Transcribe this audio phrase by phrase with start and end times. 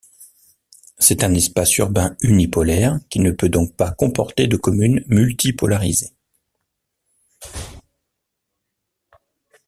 [0.97, 6.15] C'est un espace urbain unipolaire, qui ne peut donc pas comporter de communes multipolarisées.